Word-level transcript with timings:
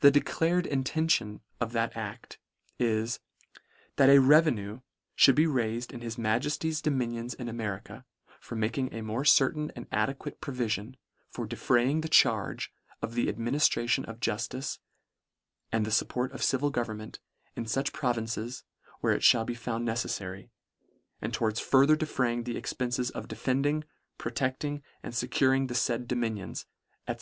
The 0.00 0.10
de 0.10 0.20
clared 0.22 0.66
intention 0.66 1.40
of 1.60 1.70
that 1.70 1.94
acf 1.94 2.36
is," 2.80 3.20
that 3.96 4.10
a 4.10 4.18
reve 4.18 4.46
LETTER 4.46 4.48
IX. 4.48 4.56
97 4.56 4.56
nue 4.56 4.82
fhould 5.16 5.34
be 5.36 5.46
raifed 5.46 5.92
in 5.92 6.00
his 6.00 6.16
Majefty's 6.16 6.82
domini 6.82 7.16
ons 7.20 7.34
in 7.34 7.48
America, 7.48 8.04
for 8.40 8.56
making 8.56 8.92
a 8.92 9.02
more 9.02 9.24
certain 9.24 9.70
and 9.76 9.86
adequate 9.92 10.40
provifion 10.40 10.96
for 11.30 11.46
defraying 11.46 12.00
the 12.00 12.08
charge 12.08 12.72
of 13.00 13.14
the 13.14 13.32
adminiftration 13.32 14.04
of 14.08 14.18
juftice, 14.18 14.80
and 15.70 15.86
the 15.86 15.90
fupport 15.90 16.32
of 16.32 16.42
civil 16.42 16.70
government, 16.70 17.20
in 17.54 17.66
fuch 17.66 17.92
pro 17.92 18.10
vinces 18.14 18.64
where 18.98 19.12
it 19.12 19.24
(hall 19.24 19.44
be 19.44 19.54
found 19.54 19.86
neceffary; 19.86 20.50
and 21.22 21.32
towards 21.32 21.60
further 21.60 21.94
defraying 21.94 22.42
the 22.42 22.56
expences 22.56 23.10
of 23.12 23.28
defending, 23.28 23.84
protecting, 24.18 24.82
and 25.04 25.14
fecuring 25.14 25.68
the 25.68 25.74
faid 25.76 26.08
dominions," 26.08 26.66
&c. 27.08 27.14